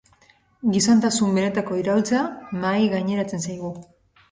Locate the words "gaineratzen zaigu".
2.97-3.75